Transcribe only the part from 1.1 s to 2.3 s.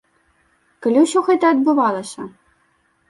гэта адбывалася?